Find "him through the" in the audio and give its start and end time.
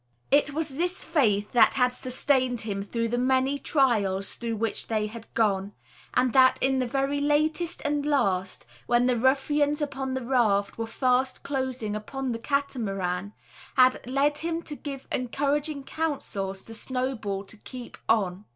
2.61-3.19